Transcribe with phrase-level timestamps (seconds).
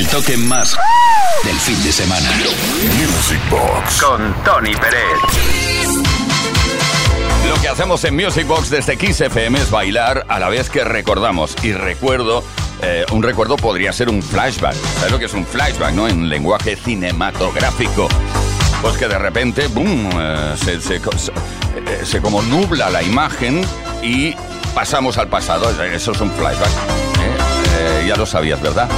[0.00, 0.74] El toque más
[1.44, 2.26] del fin de semana.
[2.96, 5.04] Music Box con Tony Pérez.
[7.46, 10.84] Lo que hacemos en Music Box desde Kiss FM es bailar a la vez que
[10.84, 11.54] recordamos.
[11.62, 12.42] Y recuerdo,
[12.80, 14.74] eh, un recuerdo podría ser un flashback.
[14.74, 16.08] ¿Sabes lo que es un flashback, no?
[16.08, 18.08] En lenguaje cinematográfico.
[18.80, 21.00] Pues que de repente, boom, eh, se, se, eh,
[22.04, 23.60] se como nubla la imagen
[24.02, 24.34] y
[24.74, 25.68] pasamos al pasado.
[25.84, 26.70] Eso es un flashback.
[28.06, 28.88] ya lo sabías, ¿verdad?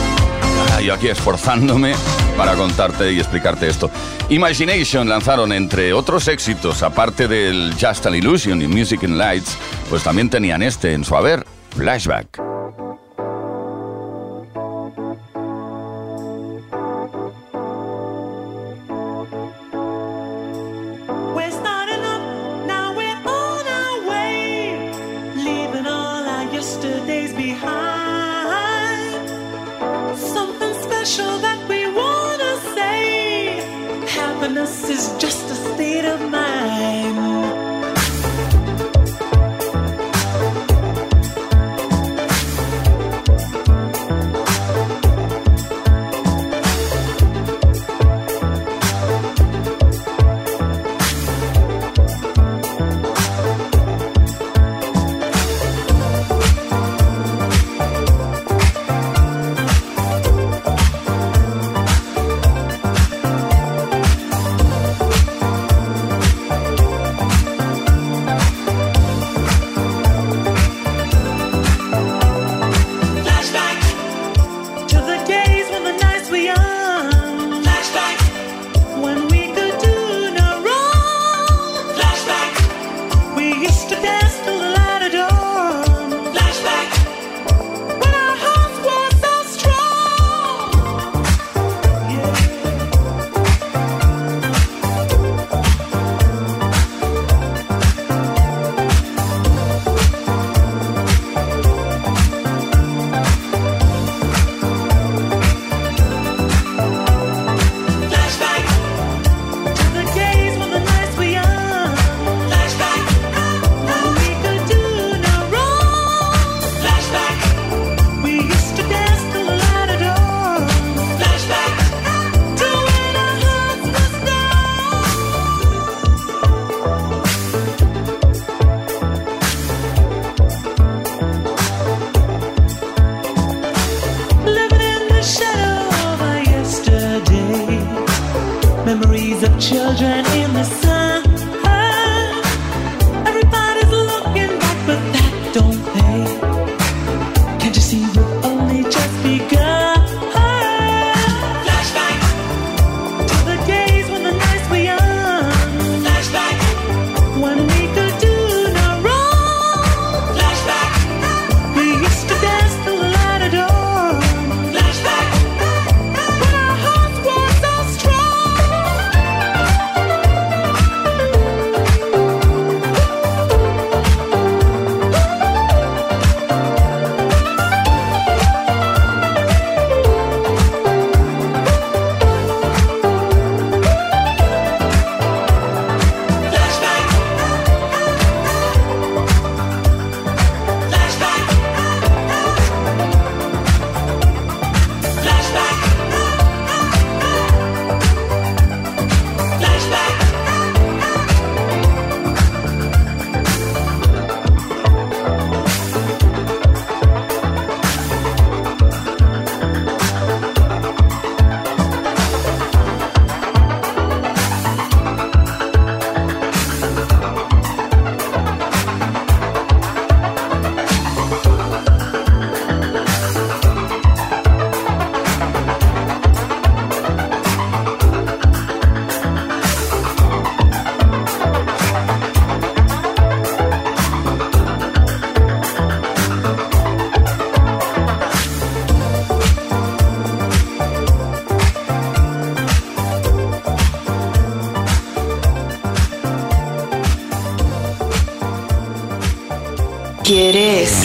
[0.85, 1.95] Yo aquí esforzándome
[2.37, 3.91] para contarte y explicarte esto.
[4.29, 9.56] Imagination lanzaron, entre otros éxitos, aparte del Just an Illusion y Music and Lights,
[9.91, 11.45] pues también tenían este en su haber,
[11.77, 12.52] Flashback.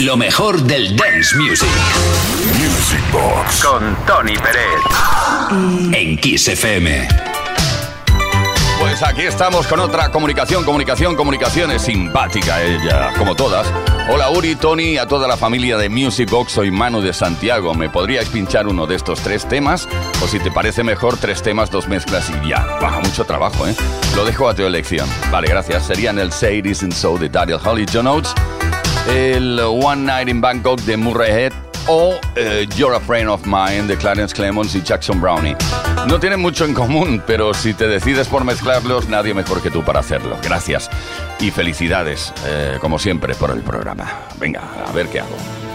[0.08, 1.68] Lo mejor del dance music.
[2.54, 4.80] Music Box con Tony Pérez.
[5.92, 7.06] En Kiss FM.
[8.80, 13.66] Pues aquí estamos con otra comunicación, comunicación, comunicaciones simpática ella, como todas.
[14.08, 17.74] Hola Uri, Tony, a toda la familia de Music Box, soy Manu de Santiago.
[17.74, 19.86] ¿Me podríais pinchar uno de estos tres temas?
[20.24, 22.64] O si te parece mejor, tres temas, dos mezclas y ya.
[22.80, 23.76] Baja mucho trabajo, ¿eh?
[24.16, 25.06] Lo dejo a tu elección.
[25.30, 25.86] Vale, gracias.
[25.86, 28.32] Serían el Say It Isn't So de Daryl Holly John Oates,
[29.08, 31.52] el One Night in Bangkok de Murray Head
[31.88, 35.56] o eh, You're a Friend of Mine de Clarence Clemons y Jackson Brownie.
[36.06, 39.82] No tienen mucho en común, pero si te decides por mezclarlos, nadie mejor que tú
[39.82, 40.36] para hacerlo.
[40.42, 40.90] Gracias
[41.40, 44.06] y felicidades, eh, como siempre, por el programa.
[44.38, 45.67] Venga, a ver qué hago.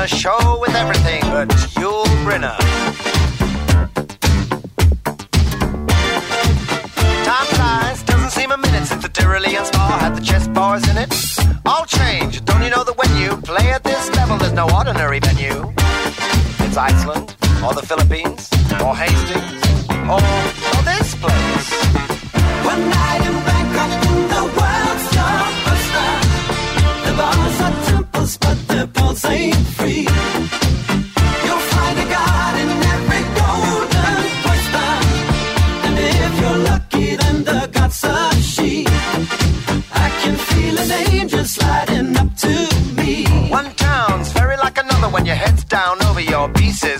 [0.00, 1.69] A show with everything but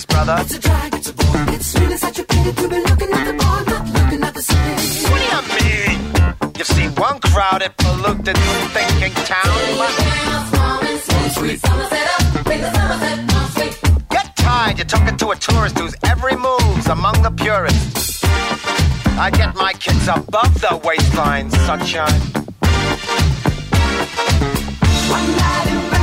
[0.00, 0.36] pieces, brother.
[0.40, 1.54] It's a drag, it's a bore.
[1.54, 4.42] It's really such a pity to be looking at the bar, not looking at the
[4.42, 5.08] city.
[5.10, 5.98] What do you mean?
[6.56, 8.36] You've seen one crowded, polluted,
[8.74, 9.58] thinking town.
[11.32, 11.62] Sweet.
[14.10, 18.22] Get tired, you're talking to a tourist whose every move's among the purists.
[19.18, 22.20] I get my kids above the waistline, sunshine.
[25.10, 25.99] One night in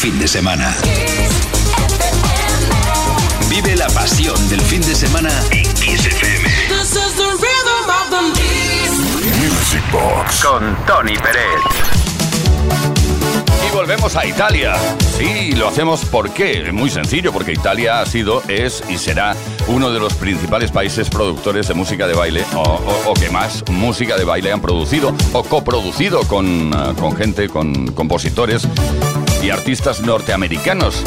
[0.00, 0.74] fin de semana.
[3.48, 6.48] Vive la pasión del fin de semana en Kiss FM.
[6.68, 8.22] This is the rhythm of the
[9.40, 11.60] Music Box con Tony Pérez.
[13.68, 14.74] Y volvemos a Italia.
[15.18, 16.72] Sí, lo hacemos ¿por qué?
[16.72, 19.36] Muy sencillo, porque Italia ha sido, es y será
[19.68, 23.62] uno de los principales países productores de música de baile, o, o- o que más
[23.70, 28.66] música de baile han producido o coproducido con, eh, con gente, con compositores
[29.42, 31.02] y artistas norteamericanos.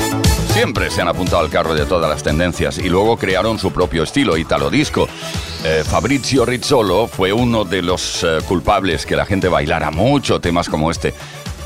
[0.54, 4.04] Siempre se han apuntado al carro de todas las tendencias y luego crearon su propio
[4.04, 5.08] estilo, Italo Disco.
[5.64, 10.70] Eh, Fabrizio Rizzolo fue uno de los eh, culpables que la gente bailara mucho temas
[10.70, 11.14] como este,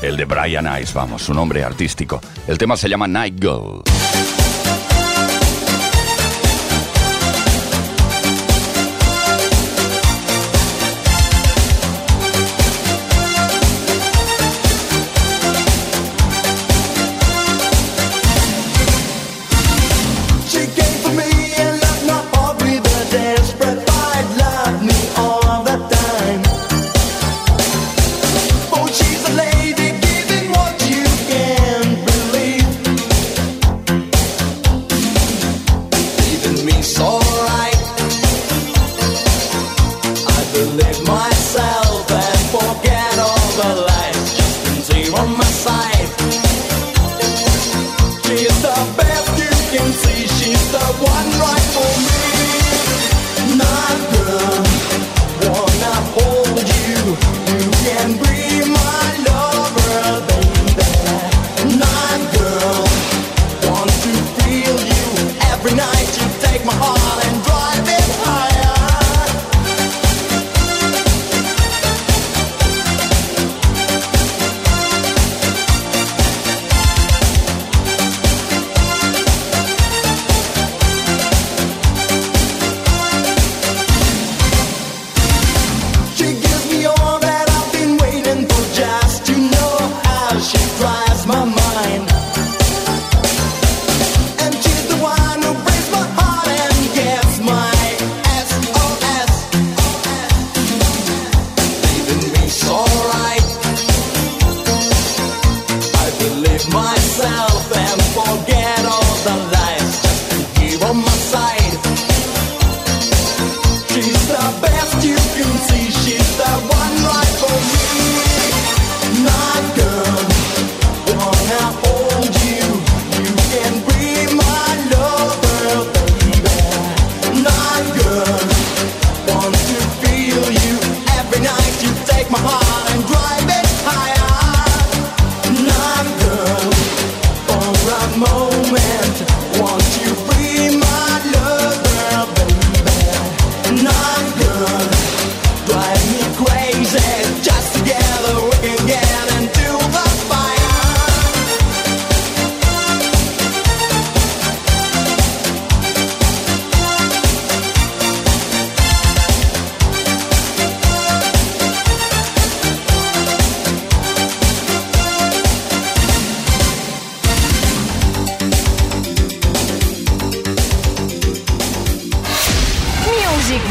[0.02, 2.20] el de Brian Ice, vamos, su nombre artístico.
[2.46, 3.82] El tema se llama Night Girl.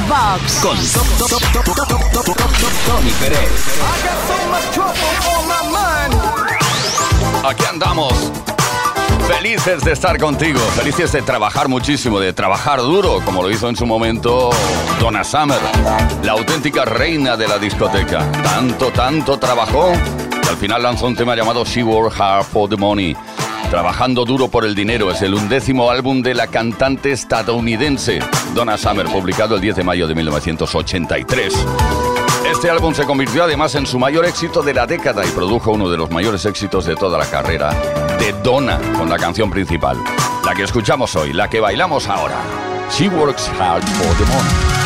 [0.08, 0.60] Box.
[0.62, 0.78] Con
[2.86, 3.80] Tony Pérez.
[7.44, 8.32] Aquí andamos.
[9.28, 13.76] Felices de estar contigo, felices de trabajar muchísimo, de trabajar duro, como lo hizo en
[13.76, 14.50] su momento
[15.02, 15.60] Donna Summer,
[16.24, 18.32] la auténtica reina de la discoteca.
[18.32, 19.92] Tanto, tanto trabajó
[20.42, 23.16] que al final lanzó un tema llamado She Worked Hard for the Money.
[23.70, 28.20] Trabajando duro por el dinero es el undécimo álbum de la cantante estadounidense
[28.56, 31.54] Donna Summer, publicado el 10 de mayo de 1983.
[32.50, 35.90] Este álbum se convirtió además en su mayor éxito de la década y produjo uno
[35.90, 37.74] de los mayores éxitos de toda la carrera
[38.18, 39.98] de Donna con la canción principal,
[40.46, 42.38] la que escuchamos hoy, la que bailamos ahora.
[42.90, 44.77] She works hard for the money.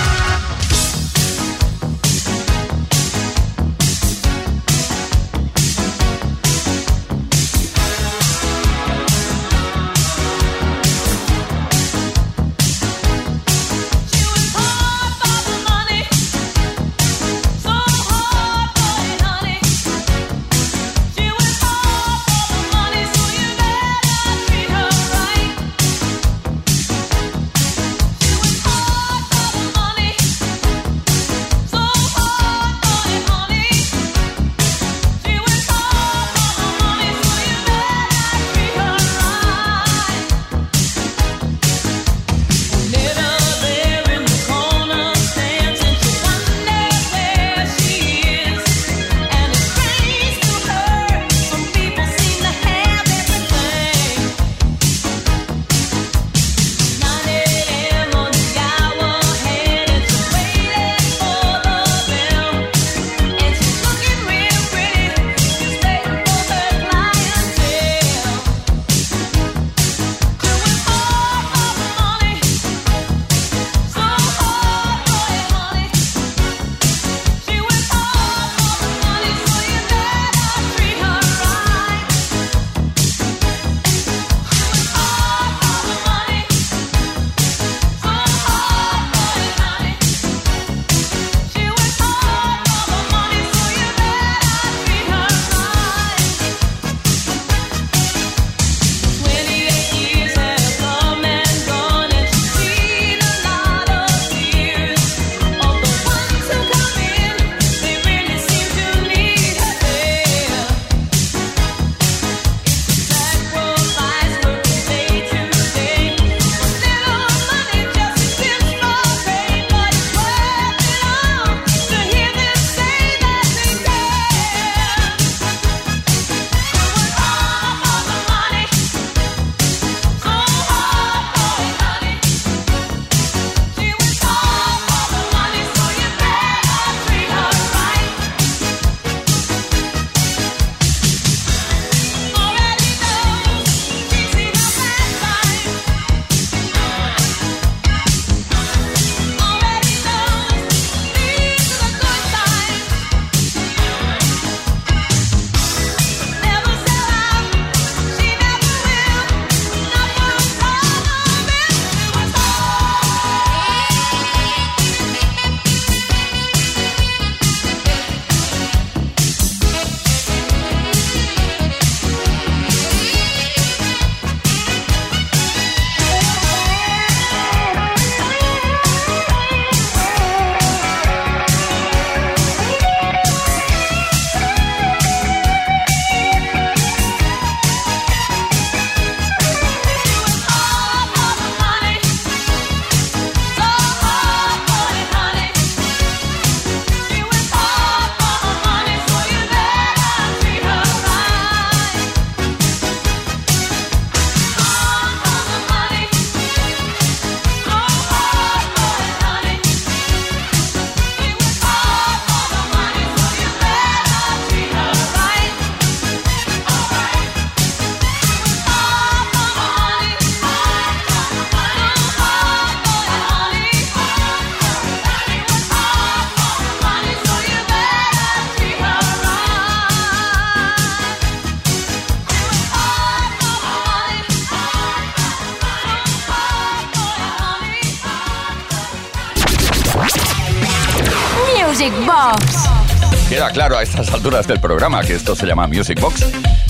[244.21, 246.27] Alturas del programa que esto se llama Music Box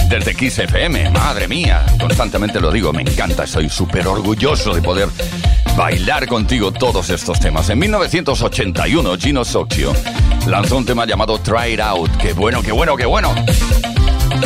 [0.07, 1.09] desde Kiss FM.
[1.09, 5.09] Madre mía, constantemente lo digo, me encanta, estoy súper orgulloso de poder
[5.75, 7.69] bailar contigo todos estos temas.
[7.69, 9.91] En 1981, Gino Soxio
[10.47, 12.11] lanzó un tema llamado Try It Out.
[12.21, 13.35] ¡Qué bueno, qué bueno, qué bueno!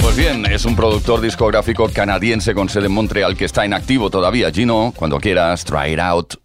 [0.02, 4.10] Pues bien, es un productor discográfico canadiense con sede en Montreal que está en activo
[4.10, 4.52] todavía.
[4.52, 6.45] Gino, cuando quieras, Try It Out.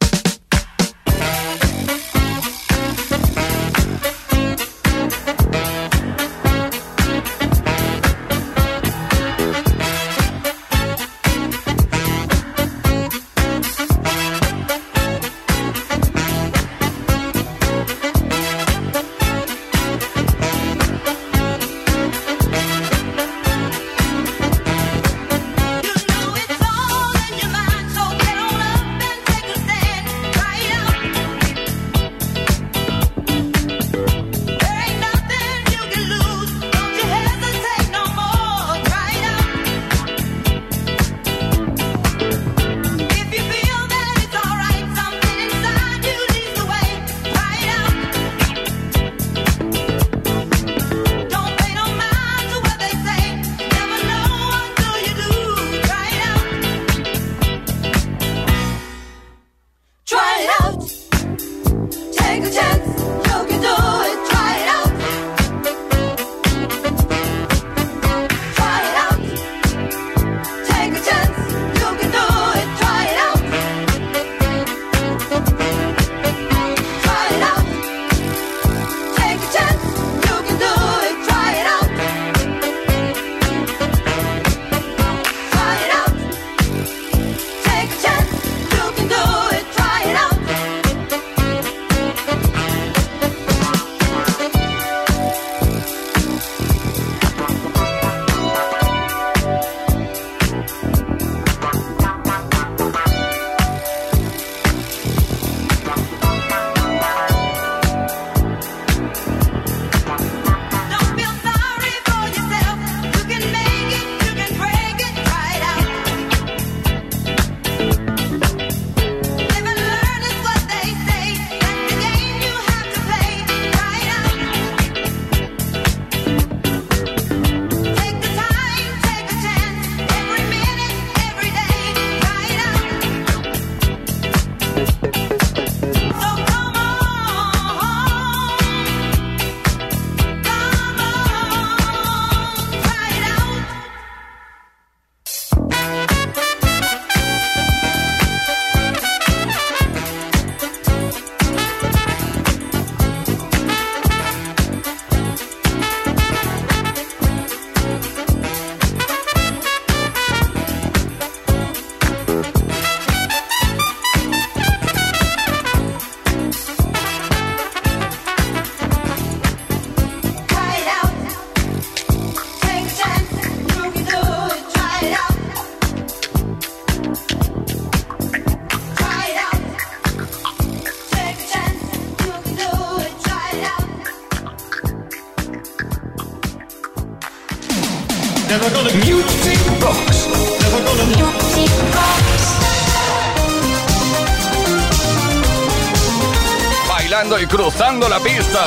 [197.38, 198.60] Y cruzando la pista.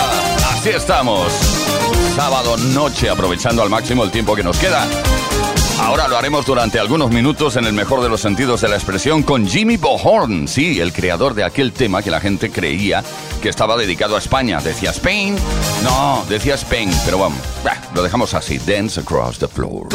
[0.52, 1.32] Así estamos.
[2.16, 4.86] Sábado noche, aprovechando al máximo el tiempo que nos queda.
[5.82, 9.24] Ahora lo haremos durante algunos minutos en el mejor de los sentidos de la expresión
[9.24, 13.04] con Jimmy Bohorn, sí, el creador de aquel tema que la gente creía
[13.44, 14.62] que estaba dedicado a España.
[14.62, 15.36] Decía Spain,
[15.84, 17.40] no, decía Spain, pero vamos,
[17.94, 19.90] lo dejamos así, Dance Across the Floor.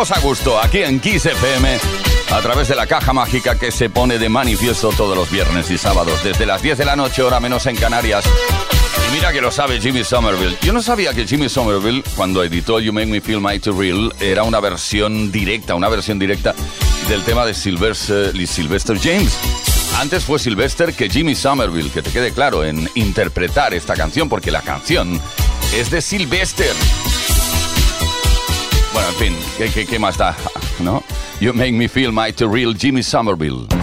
[0.00, 1.78] A gusto aquí en Kiss FM
[2.30, 5.76] a través de la caja mágica que se pone de manifiesto todos los viernes y
[5.76, 8.24] sábados desde las 10 de la noche, hora menos en Canarias.
[9.06, 10.56] Y mira que lo sabe Jimmy Somerville.
[10.62, 14.42] Yo no sabía que Jimmy Somerville, cuando editó You Make Me Feel Mighty Real, era
[14.42, 16.54] una versión directa, una versión directa
[17.06, 19.36] del tema de Sylvester, Sylvester James.
[19.98, 24.50] Antes fue Sylvester que Jimmy Somerville, que te quede claro, en interpretar esta canción, porque
[24.50, 25.20] la canción
[25.74, 26.74] es de Sylvester.
[28.92, 30.36] Bueno, en fin, ¿qué, qué, qué más da?
[30.80, 31.02] ¿No?
[31.40, 33.79] You make me feel mighty real, Jimmy Somerville.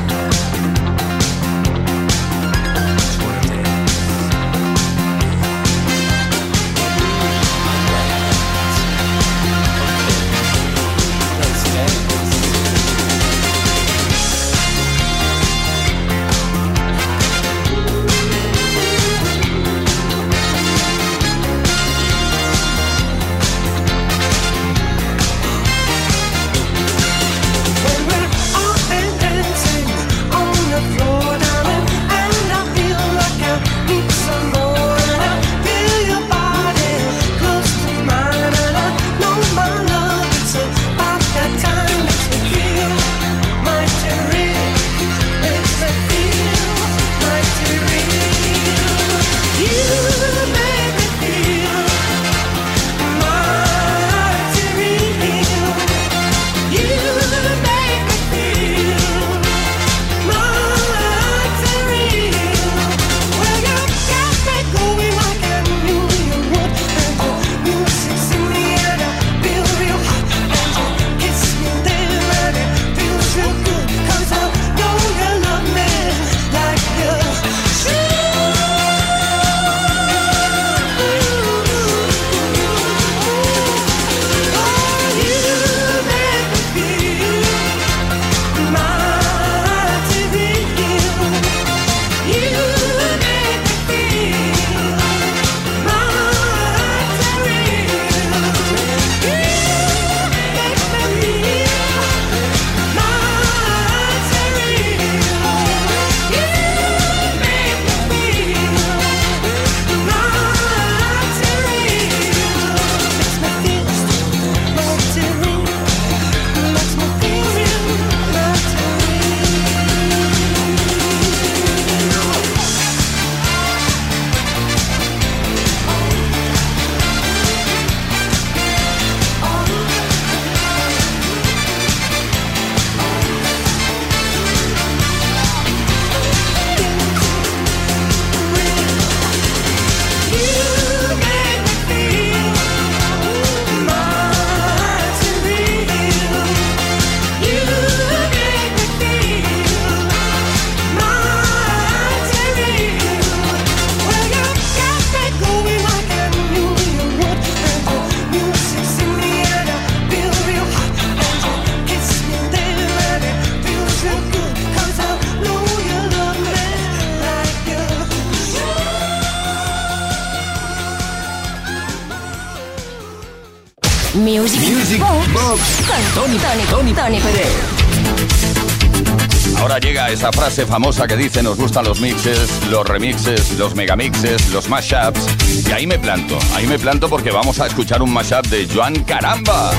[180.65, 185.27] Famosa que dice nos gustan los mixes, los remixes, los megamixes, los mashups.
[185.67, 189.03] Y ahí me planto, ahí me planto porque vamos a escuchar un mashup de Joan
[189.03, 189.71] Caramba,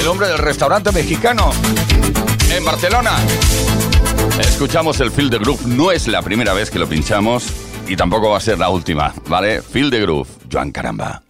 [0.00, 1.50] el hombre del restaurante mexicano
[2.50, 3.12] en Barcelona.
[4.40, 7.46] Escuchamos el Feel the Groove, no es la primera vez que lo pinchamos
[7.88, 9.62] y tampoco va a ser la última, ¿vale?
[9.62, 11.25] Feel the Groove, Joan Caramba.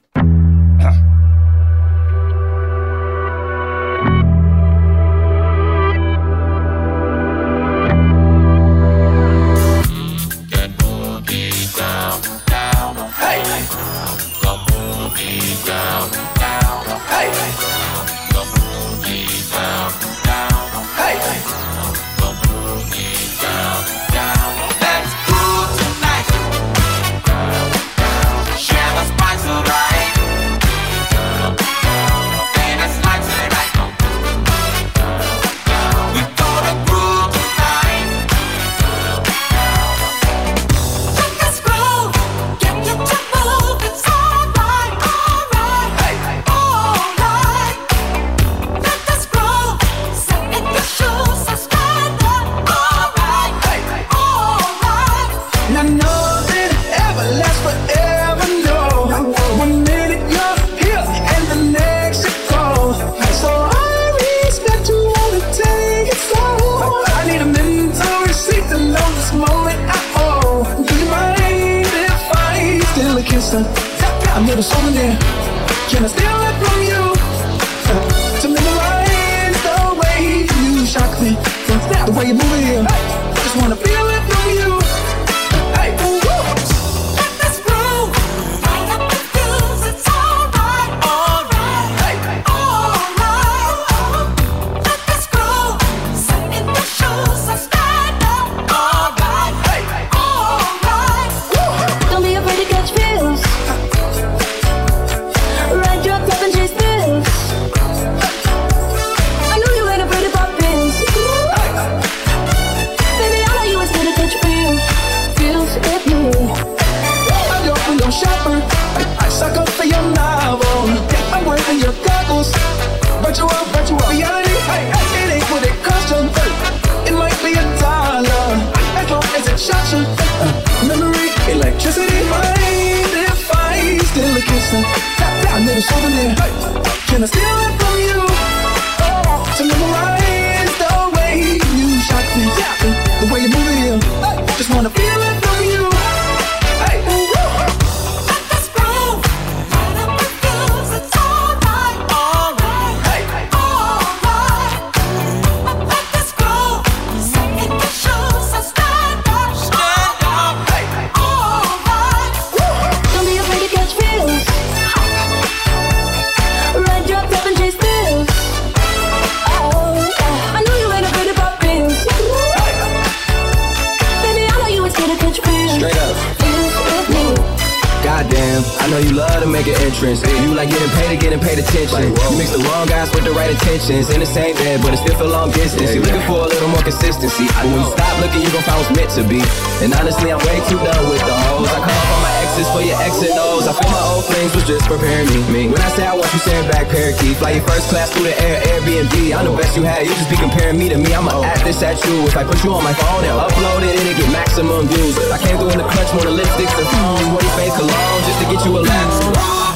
[180.22, 180.46] Entrance.
[180.46, 182.12] You like getting paid to getting paid attention.
[182.12, 184.10] You mix the wrong guys with the right intentions.
[184.10, 185.92] In the same bed, but it still feel long distance.
[185.94, 187.46] You're looking for a little more consistency.
[187.52, 189.40] But when you stop looking, you gon' find what's meant to be.
[189.84, 191.68] And honestly, I'm way too done with the hoes.
[191.68, 193.66] I call for my exes for your X and O's.
[193.68, 195.68] I feel my old flings was just preparing me.
[195.68, 197.36] When I say I want you, saying back parakeet.
[197.36, 199.36] Fly your first class through the air, Airbnb.
[199.36, 200.06] I'm the best you had.
[200.06, 201.12] You just be comparing me to me.
[201.12, 201.44] I'ma oh.
[201.44, 202.24] add this at you.
[202.24, 205.18] If I put you on my phone and upload it, it'll get maximum views.
[205.28, 207.26] I came through in the clutch, more the lipsticks and food.
[207.34, 209.75] What face cologne just to get you a laugh.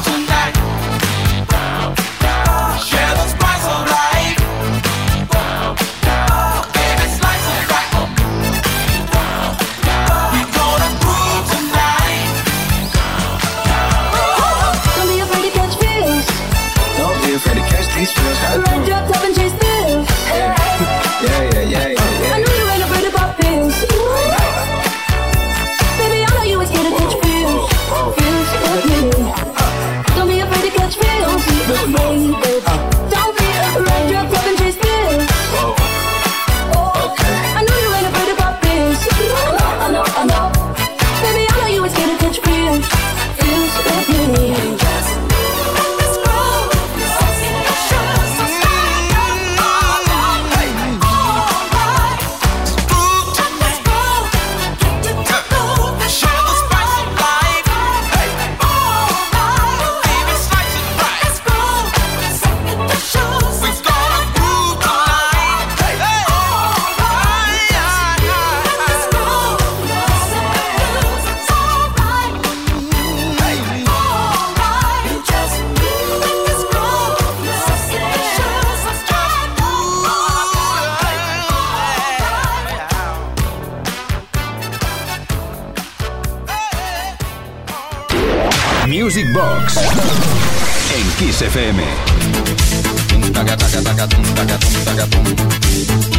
[91.42, 91.82] FM.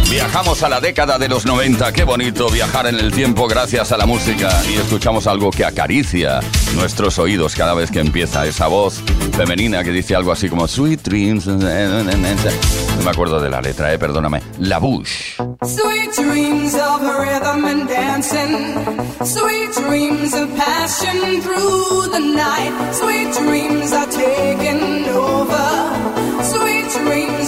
[0.10, 1.92] Viajamos a la década de los 90.
[1.94, 4.50] Qué bonito viajar en el tiempo gracias a la música.
[4.70, 6.40] Y escuchamos algo que acaricia
[6.76, 9.04] nuestros oídos cada vez que empieza esa voz
[9.36, 11.48] femenina que dice algo así como Sweet Dreams.
[11.48, 14.42] No me acuerdo de la letra, eh, perdóname.
[14.60, 15.41] La Bush.
[15.64, 18.74] Sweet dreams of rhythm and dancing.
[19.24, 22.74] Sweet dreams of passion through the night.
[22.94, 25.70] Sweet dreams are taking over.
[26.52, 27.41] Sweet dreams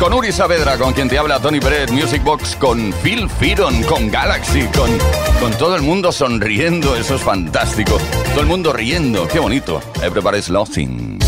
[0.00, 4.10] con Uri Saavedra, con quien te habla Tony Pérez, Music Box con Phil Firon, con
[4.10, 4.90] Galaxy, con,
[5.38, 7.98] con todo el mundo sonriendo, eso es fantástico.
[8.30, 9.80] Todo el mundo riendo, qué bonito.
[10.02, 11.18] Everybody's laughing.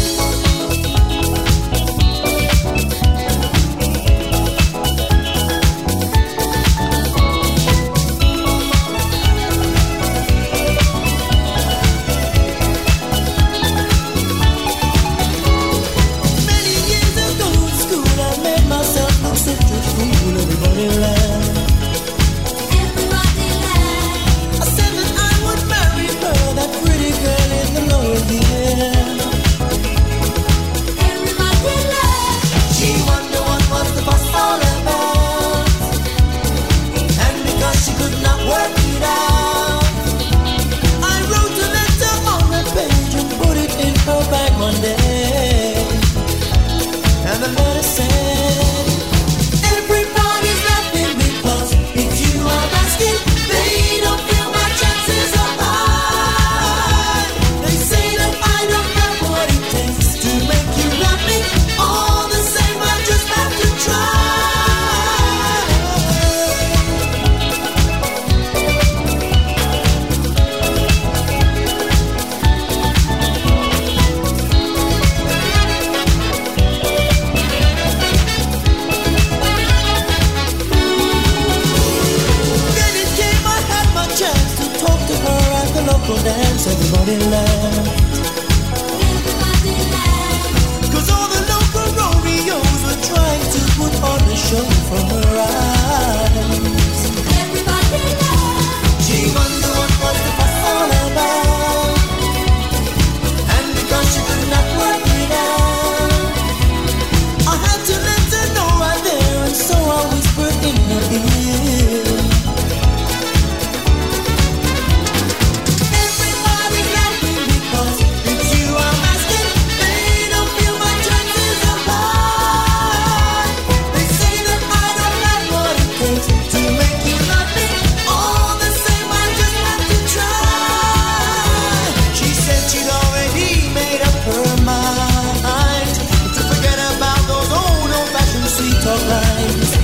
[138.82, 139.81] talk lies.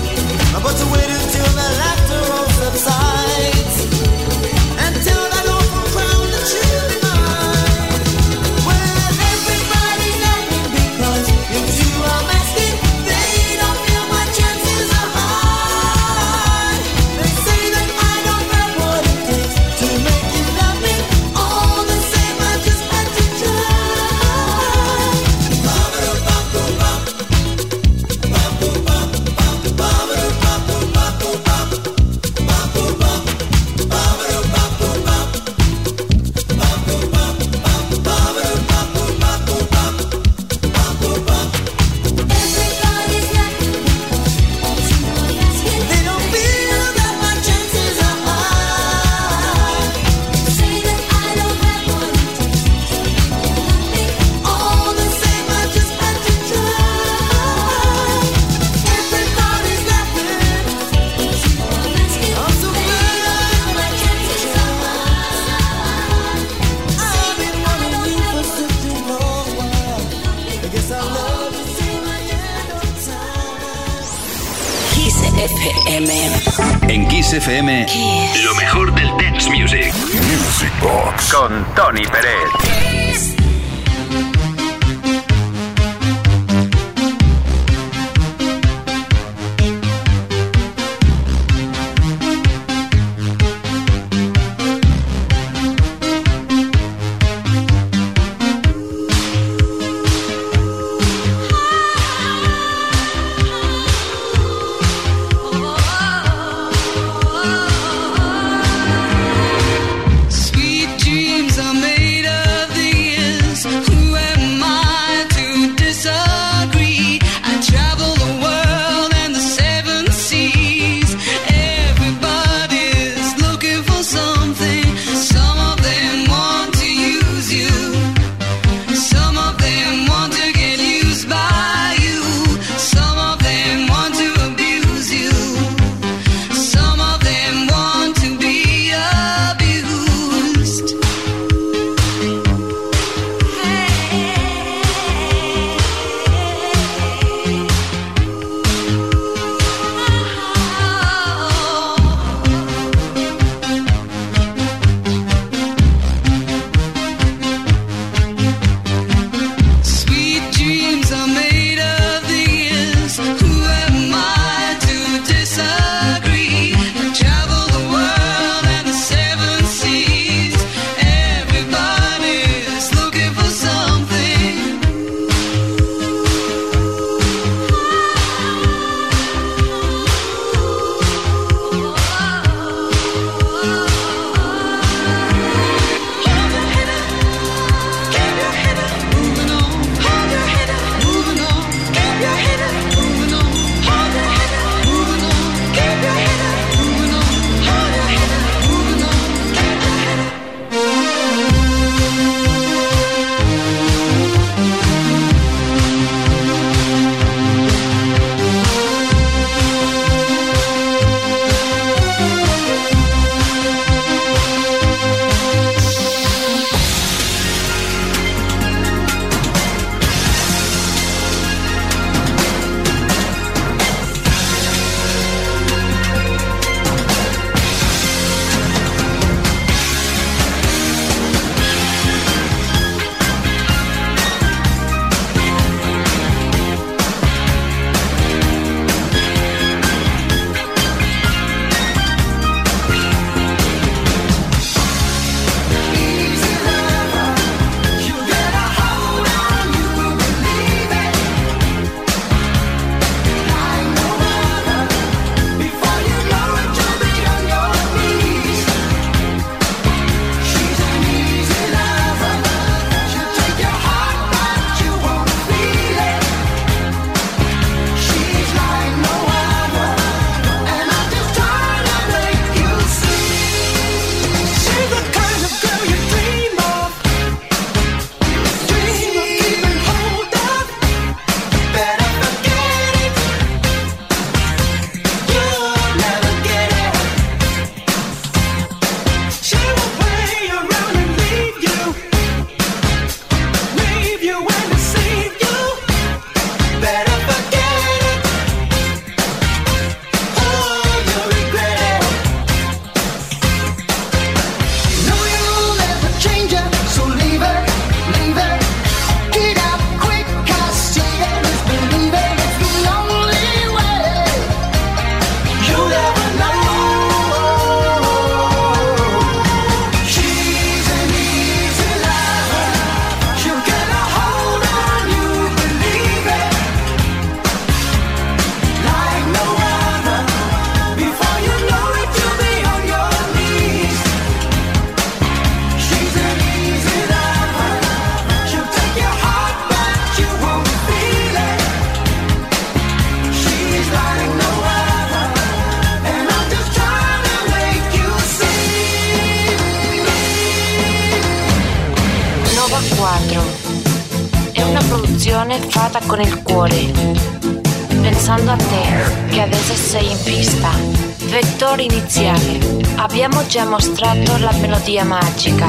[363.68, 365.66] Mostrato la melodia magica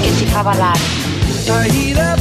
[0.00, 2.11] che ti fa ballare.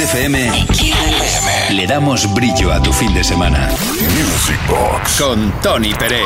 [0.00, 0.52] En Kiss FM
[1.70, 3.68] le damos brillo a tu fin de semana.
[3.68, 6.22] Music Box Con Tony Peret.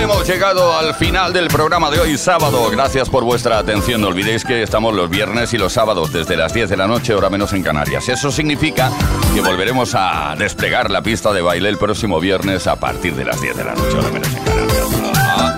[0.00, 2.70] Hemos llegado al final del programa de hoy, sábado.
[2.70, 4.00] Gracias por vuestra atención.
[4.00, 7.14] No olvidéis que estamos los viernes y los sábados desde las 10 de la noche,
[7.14, 8.08] hora menos en Canarias.
[8.08, 8.92] Eso significa
[9.34, 13.40] que volveremos a desplegar la pista de baile el próximo viernes a partir de las
[13.40, 14.86] 10 de la noche, hora menos en Canarias.
[15.16, 15.56] Ah.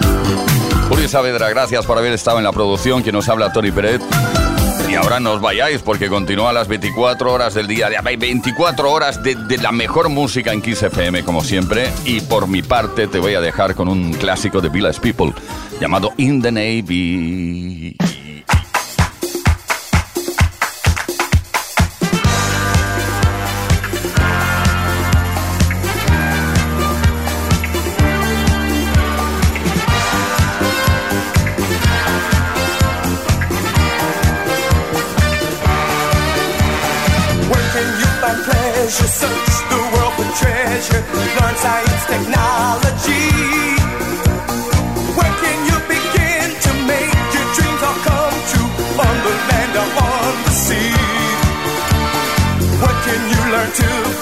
[0.89, 3.03] Julio Saavedra, gracias por haber estado en la producción.
[3.03, 4.01] Quien nos habla, Tony Peret.
[4.91, 7.89] Y ahora no os vayáis porque continúa las 24 horas del día.
[8.03, 11.91] 24 horas de, de la mejor música en Kiss FM, como siempre.
[12.05, 15.33] Y por mi parte te voy a dejar con un clásico de Village People
[15.81, 17.97] llamado In the Navy.
[38.95, 41.03] Search the world for treasure.
[41.03, 43.27] Learn science, technology.
[45.19, 48.71] Where can you begin to make your dreams all come true?
[49.03, 50.95] On the land or on the sea.
[52.81, 54.14] What can you learn to